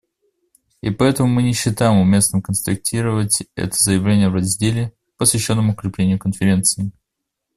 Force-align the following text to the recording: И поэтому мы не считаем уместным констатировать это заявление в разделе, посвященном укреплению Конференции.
И 0.81 0.89
поэтому 0.89 1.29
мы 1.29 1.43
не 1.43 1.53
считаем 1.53 1.99
уместным 1.99 2.41
констатировать 2.41 3.43
это 3.53 3.75
заявление 3.77 4.29
в 4.29 4.33
разделе, 4.33 4.93
посвященном 5.15 5.69
укреплению 5.69 6.17
Конференции. 6.17 6.91